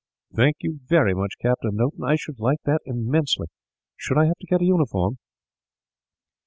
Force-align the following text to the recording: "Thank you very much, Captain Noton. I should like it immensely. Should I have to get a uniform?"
"Thank 0.33 0.55
you 0.61 0.79
very 0.87 1.13
much, 1.13 1.33
Captain 1.39 1.75
Noton. 1.77 2.03
I 2.03 2.15
should 2.15 2.39
like 2.39 2.57
it 2.65 2.81
immensely. 2.87 3.49
Should 3.97 4.17
I 4.17 4.25
have 4.25 4.39
to 4.39 4.47
get 4.47 4.59
a 4.61 4.65
uniform?" 4.65 5.19